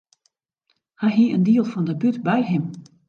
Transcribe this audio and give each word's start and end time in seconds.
Hy 1.01 1.09
hie 1.15 1.33
in 1.35 1.43
diel 1.47 1.67
fan 1.71 1.85
de 1.87 1.95
bút 2.01 2.17
by 2.27 2.39
him. 2.49 2.65